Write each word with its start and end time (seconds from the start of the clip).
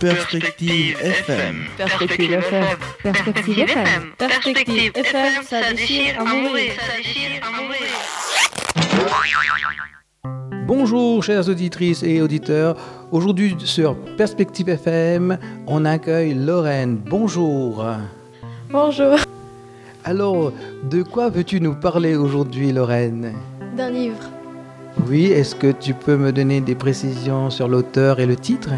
Perspective 0.00 0.98
FM. 1.00 1.64
Perspective 1.78 2.32
FM. 2.32 2.64
Perspective 3.02 3.58
FM. 3.60 4.12
Perspective 4.18 4.92
FM, 4.94 5.42
ça 5.42 5.72
déchire 5.72 6.20
à 6.20 6.24
mourir. 6.24 6.72
Bonjour 10.66 11.24
chères 11.24 11.48
auditrices 11.48 12.02
et 12.02 12.20
auditeurs. 12.20 12.76
Aujourd'hui 13.10 13.56
sur 13.58 13.96
Perspective 14.18 14.68
FM, 14.68 15.38
on 15.66 15.86
accueille 15.86 16.34
Lorraine. 16.34 16.98
Bonjour. 17.08 17.86
Bonjour. 18.70 19.16
Alors, 20.04 20.52
de 20.90 21.02
quoi 21.02 21.30
veux-tu 21.30 21.58
nous 21.60 21.74
parler 21.74 22.16
aujourd'hui 22.16 22.70
Lorraine? 22.70 23.32
D'un 23.74 23.90
livre. 23.90 24.20
Oui, 25.08 25.26
est-ce 25.26 25.54
que 25.54 25.72
tu 25.72 25.94
peux 25.94 26.16
me 26.16 26.32
donner 26.32 26.60
des 26.60 26.74
précisions 26.74 27.48
sur 27.48 27.66
l'auteur 27.66 28.20
et 28.20 28.26
le 28.26 28.36
titre? 28.36 28.70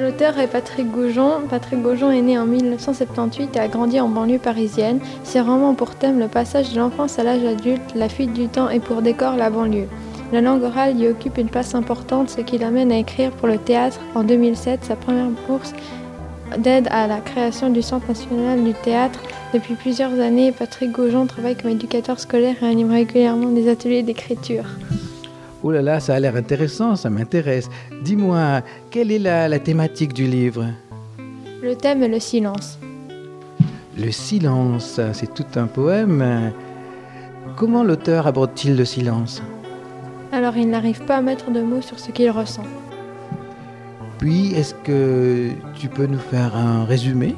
L'auteur 0.00 0.38
est 0.38 0.46
Patrick 0.46 0.90
Goujon. 0.90 1.42
Patrick 1.50 1.82
Goujon 1.82 2.10
est 2.10 2.22
né 2.22 2.38
en 2.38 2.46
1978 2.46 3.54
et 3.56 3.60
a 3.60 3.68
grandi 3.68 4.00
en 4.00 4.08
banlieue 4.08 4.38
parisienne. 4.38 4.98
Ses 5.24 5.42
romans 5.42 5.70
ont 5.70 5.74
pour 5.74 5.94
thème 5.94 6.18
le 6.18 6.26
passage 6.26 6.72
de 6.72 6.78
l'enfance 6.78 7.18
à 7.18 7.22
l'âge 7.22 7.44
adulte, 7.44 7.82
la 7.94 8.08
fuite 8.08 8.32
du 8.32 8.48
temps 8.48 8.70
et 8.70 8.80
pour 8.80 9.02
décor 9.02 9.36
la 9.36 9.50
banlieue. 9.50 9.88
La 10.32 10.40
langue 10.40 10.62
orale 10.62 10.98
y 10.98 11.06
occupe 11.06 11.36
une 11.36 11.50
place 11.50 11.74
importante, 11.74 12.30
ce 12.30 12.40
qui 12.40 12.56
l'amène 12.56 12.90
à 12.92 12.96
écrire 12.96 13.30
pour 13.32 13.46
le 13.46 13.58
théâtre 13.58 14.00
en 14.14 14.24
2007 14.24 14.86
sa 14.86 14.96
première 14.96 15.28
bourse 15.46 15.74
d'aide 16.56 16.88
à 16.90 17.06
la 17.06 17.18
création 17.20 17.68
du 17.68 17.82
Centre 17.82 18.08
national 18.08 18.64
du 18.64 18.72
théâtre. 18.72 19.20
Depuis 19.52 19.74
plusieurs 19.74 20.18
années, 20.18 20.50
Patrick 20.50 20.92
Goujon 20.92 21.26
travaille 21.26 21.56
comme 21.56 21.72
éducateur 21.72 22.18
scolaire 22.18 22.56
et 22.62 22.66
anime 22.66 22.90
régulièrement 22.90 23.50
des 23.50 23.68
ateliers 23.68 24.02
d'écriture. 24.02 24.64
Oh 25.62 25.70
là 25.70 25.82
là, 25.82 26.00
ça 26.00 26.14
a 26.14 26.20
l'air 26.20 26.36
intéressant, 26.36 26.96
ça 26.96 27.10
m'intéresse. 27.10 27.68
Dis-moi, 28.02 28.62
quelle 28.90 29.12
est 29.12 29.18
la, 29.18 29.48
la 29.48 29.58
thématique 29.58 30.14
du 30.14 30.26
livre? 30.26 30.66
Le 31.62 31.74
thème 31.74 32.02
est 32.02 32.08
le 32.08 32.20
silence. 32.20 32.78
Le 33.98 34.10
silence, 34.10 35.00
c'est 35.12 35.34
tout 35.34 35.44
un 35.56 35.66
poème. 35.66 36.52
Comment 37.56 37.82
l'auteur 37.82 38.26
aborde-t-il 38.26 38.76
le 38.76 38.86
silence? 38.86 39.42
Alors 40.32 40.56
il 40.56 40.70
n'arrive 40.70 41.04
pas 41.04 41.16
à 41.16 41.22
mettre 41.22 41.50
de 41.50 41.60
mots 41.60 41.82
sur 41.82 41.98
ce 41.98 42.10
qu'il 42.10 42.30
ressent. 42.30 42.64
Puis, 44.18 44.52
est-ce 44.52 44.74
que 44.74 45.48
tu 45.74 45.88
peux 45.88 46.06
nous 46.06 46.18
faire 46.18 46.54
un 46.54 46.84
résumé? 46.84 47.34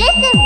Listen. 0.00 0.39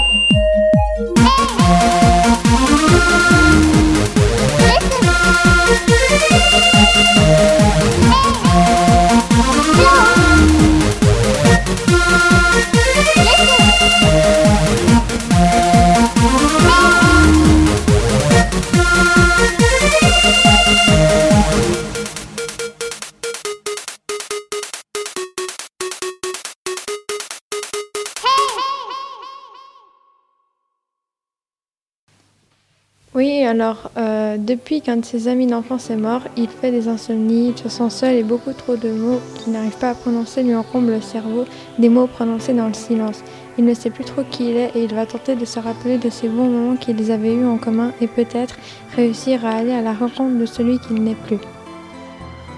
Oui, 33.14 33.44
alors 33.44 33.92
euh, 33.96 34.36
depuis 34.38 34.80
qu'un 34.80 34.96
de 34.96 35.04
ses 35.04 35.28
amis 35.28 35.46
d'enfance 35.46 35.88
est 35.88 35.96
mort, 35.96 36.22
il 36.36 36.48
fait 36.48 36.72
des 36.72 36.88
insomnies, 36.88 37.52
se 37.54 37.68
sent 37.68 37.90
seul 37.90 38.14
et 38.16 38.24
beaucoup 38.24 38.52
trop 38.52 38.74
de 38.74 38.90
mots 38.90 39.20
qu'il 39.36 39.52
n'arrive 39.52 39.78
pas 39.78 39.90
à 39.90 39.94
prononcer 39.94 40.42
lui 40.42 40.52
encombrent 40.56 40.90
le 40.90 41.00
cerveau, 41.00 41.44
des 41.78 41.88
mots 41.88 42.08
prononcés 42.08 42.54
dans 42.54 42.66
le 42.66 42.74
silence. 42.74 43.22
Il 43.56 43.66
ne 43.66 43.74
sait 43.74 43.90
plus 43.90 44.02
trop 44.02 44.22
qui 44.28 44.50
il 44.50 44.56
est 44.56 44.72
et 44.74 44.82
il 44.82 44.92
va 44.92 45.06
tenter 45.06 45.36
de 45.36 45.44
se 45.44 45.60
rappeler 45.60 45.96
de 45.96 46.10
ces 46.10 46.26
bons 46.28 46.48
moments 46.48 46.74
qu'ils 46.74 47.12
avaient 47.12 47.34
eus 47.34 47.46
en 47.46 47.56
commun 47.56 47.92
et 48.00 48.08
peut-être 48.08 48.56
réussir 48.96 49.46
à 49.46 49.50
aller 49.50 49.72
à 49.72 49.80
la 49.80 49.92
rencontre 49.92 50.36
de 50.36 50.46
celui 50.46 50.80
qu'il 50.80 51.00
n'est 51.04 51.14
plus. 51.14 51.38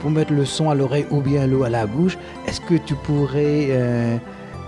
Pour 0.01 0.11
mettre 0.11 0.33
le 0.33 0.47
son 0.47 0.71
à 0.71 0.75
l'oreille 0.75 1.05
ou 1.11 1.21
bien 1.21 1.47
l'eau 1.47 1.65
à 1.65 1.69
la 1.69 1.85
bouche, 1.85 2.17
est-ce 2.47 2.63
que 2.63 2.77
tu 2.77 2.95
pourrais 2.95 3.67
euh, 3.73 4.17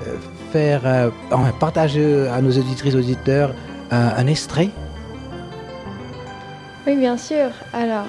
euh, 0.06 0.16
faire 0.52 1.10
partager 1.58 2.28
à 2.28 2.42
nos 2.42 2.50
auditrices 2.50 2.94
auditeurs 2.94 3.54
un 3.90 4.26
extrait? 4.26 4.68
Oui, 6.88 6.96
bien 6.96 7.18
sûr. 7.18 7.50
Alors, 7.74 8.06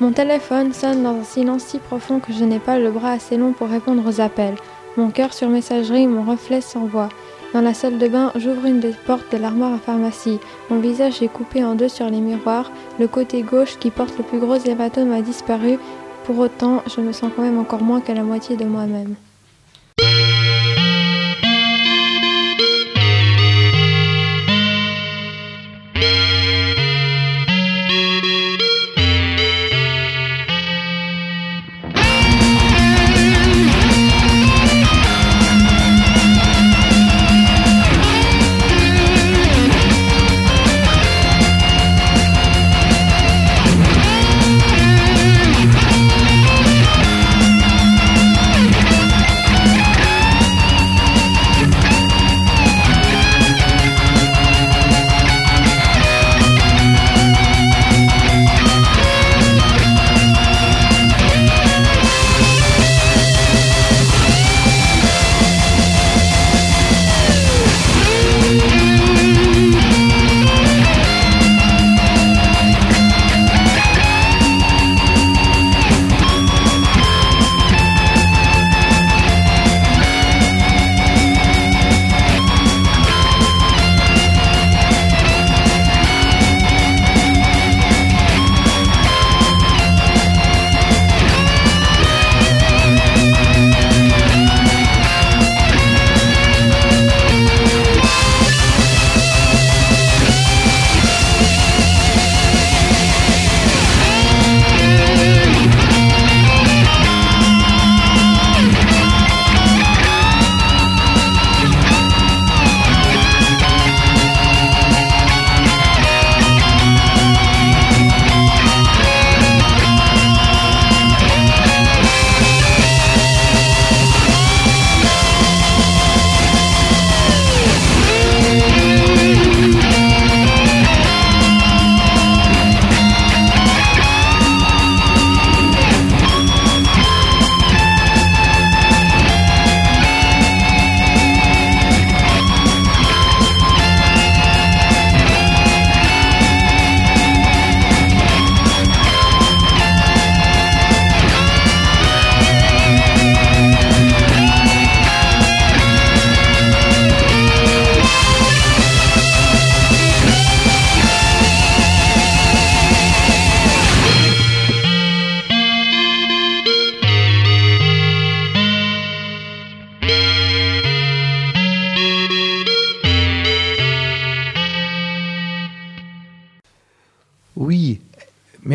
mon 0.00 0.12
téléphone 0.12 0.72
sonne 0.72 1.02
dans 1.02 1.16
un 1.16 1.24
silence 1.24 1.64
si 1.64 1.78
profond 1.78 2.20
que 2.20 2.32
je 2.32 2.42
n'ai 2.42 2.58
pas 2.58 2.78
le 2.78 2.90
bras 2.90 3.12
assez 3.12 3.36
long 3.36 3.52
pour 3.52 3.68
répondre 3.68 4.02
aux 4.08 4.22
appels. 4.22 4.54
Mon 4.96 5.10
cœur 5.10 5.34
sur 5.34 5.50
messagerie, 5.50 6.06
mon 6.06 6.22
reflet 6.22 6.62
sans 6.62 6.86
voix. 6.86 7.10
Dans 7.52 7.60
la 7.60 7.74
salle 7.74 7.98
de 7.98 8.08
bain, 8.08 8.32
j'ouvre 8.34 8.64
une 8.64 8.80
des 8.80 8.94
portes 9.06 9.30
de 9.30 9.36
l'armoire 9.36 9.74
à 9.74 9.78
pharmacie. 9.78 10.38
Mon 10.70 10.78
visage 10.78 11.22
est 11.22 11.28
coupé 11.28 11.62
en 11.62 11.74
deux 11.74 11.90
sur 11.90 12.08
les 12.08 12.22
miroirs. 12.22 12.72
Le 12.98 13.08
côté 13.08 13.42
gauche 13.42 13.76
qui 13.78 13.90
porte 13.90 14.16
le 14.16 14.24
plus 14.24 14.38
gros 14.38 14.56
hématome 14.56 15.12
a 15.12 15.20
disparu. 15.20 15.78
Pour 16.24 16.38
autant, 16.38 16.82
je 16.86 17.02
me 17.02 17.12
sens 17.12 17.30
quand 17.36 17.42
même 17.42 17.58
encore 17.58 17.82
moins 17.82 18.00
qu'à 18.00 18.14
la 18.14 18.22
moitié 18.22 18.56
de 18.56 18.64
moi-même. 18.64 19.16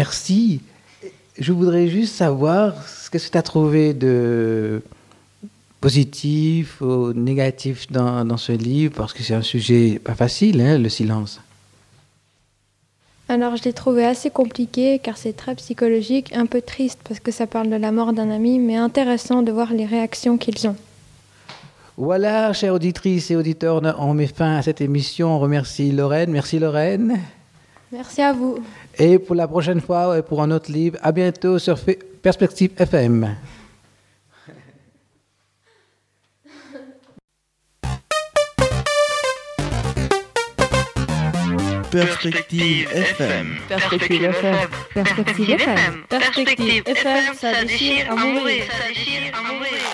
Merci. 0.04 0.60
Je 1.40 1.54
voudrais 1.54 1.88
juste 1.88 2.14
savoir 2.14 2.74
ce 2.90 3.10
que 3.10 3.18
tu 3.18 3.38
as 3.38 3.42
trouvé 3.42 3.94
de 3.94 4.82
positif 5.80 6.82
ou 6.82 7.14
négatif 7.14 7.90
dans, 7.90 8.26
dans 8.26 8.36
ce 8.36 8.52
livre, 8.52 8.94
parce 8.98 9.14
que 9.14 9.24
c'est 9.24 9.34
un 9.34 9.42
sujet 9.42 10.02
pas 10.04 10.14
facile, 10.14 10.60
hein, 10.60 10.78
le 10.78 10.90
silence. 10.90 11.40
Alors 13.30 13.56
je 13.56 13.64
l'ai 13.64 13.72
trouvé 13.72 14.04
assez 14.06 14.30
compliqué 14.30 15.00
car 15.02 15.16
c'est 15.16 15.32
très 15.32 15.56
psychologique, 15.56 16.34
un 16.36 16.48
peu 16.48 16.62
triste 16.62 17.00
parce 17.08 17.22
que 17.22 17.32
ça 17.32 17.48
parle 17.48 17.70
de 17.70 17.78
la 17.78 17.94
mort 17.94 18.12
d'un 18.12 18.30
ami, 18.30 18.60
mais 18.60 18.76
intéressant 18.76 19.42
de 19.42 19.54
voir 19.54 19.72
les 19.72 19.86
réactions 19.86 20.38
qu'ils 20.38 20.68
ont. 20.68 20.76
Voilà, 21.96 22.52
chères 22.52 22.74
auditrices 22.74 23.32
et 23.32 23.38
auditeurs, 23.38 23.82
on 24.00 24.14
met 24.14 24.28
fin 24.28 24.58
à 24.58 24.62
cette 24.64 24.82
émission. 24.82 25.30
On 25.30 25.40
remercie 25.40 25.94
Lorraine. 25.94 26.30
Merci 26.32 26.60
Lorraine. 26.60 27.22
Merci 27.94 28.24
à 28.24 28.34
vous. 28.34 28.58
Et 28.98 29.20
pour 29.20 29.36
la 29.36 29.48
prochaine 29.48 29.80
fois, 29.80 30.20
pour 30.24 30.42
un 30.42 30.50
autre 30.50 30.72
livre, 30.72 30.98
à 31.04 31.12
bientôt 31.12 31.60
sur 31.60 31.78
Perspective 32.24 32.72
FM. 32.76 33.36
Perspective 41.92 42.88
FM. 42.92 43.58
Perspective 43.70 44.24
FM. 44.24 44.58
Perspective 44.96 45.50
FM. 45.52 46.04
Perspective 46.10 46.84
FM, 46.88 47.34
ça 47.36 47.64
déchire 47.64 48.12
à 48.12 48.16
mourir. 48.16 48.64
Ça 48.72 48.88
déchire 48.88 49.32
à 49.38 49.54
mourir. 49.54 49.94